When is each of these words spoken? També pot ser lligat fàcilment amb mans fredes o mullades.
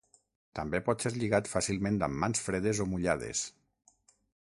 També 0.59 0.79
pot 0.87 1.05
ser 1.05 1.11
lligat 1.17 1.51
fàcilment 1.53 2.01
amb 2.09 2.19
mans 2.25 2.45
fredes 2.49 2.83
o 2.87 2.91
mullades. 2.95 3.47